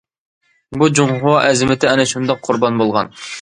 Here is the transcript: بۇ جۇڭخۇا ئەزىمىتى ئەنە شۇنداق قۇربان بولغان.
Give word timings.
بۇ 0.81 0.87
جۇڭخۇا 0.99 1.33
ئەزىمىتى 1.41 1.91
ئەنە 1.91 2.07
شۇنداق 2.13 2.43
قۇربان 2.49 2.83
بولغان. 2.85 3.15